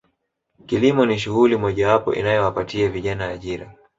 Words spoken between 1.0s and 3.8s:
ni shughuli mojawapo inayowapatia vijana ajira